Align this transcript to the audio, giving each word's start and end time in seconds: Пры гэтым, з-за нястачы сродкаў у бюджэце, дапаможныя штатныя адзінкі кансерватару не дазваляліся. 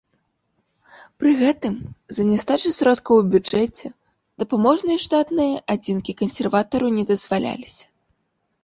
Пры 1.23 1.33
гэтым, 1.41 1.75
з-за 2.13 2.23
нястачы 2.31 2.69
сродкаў 2.79 3.15
у 3.25 3.27
бюджэце, 3.35 3.87
дапаможныя 4.45 4.97
штатныя 5.05 5.53
адзінкі 5.77 6.11
кансерватару 6.25 6.87
не 6.99 7.03
дазваляліся. 7.13 7.85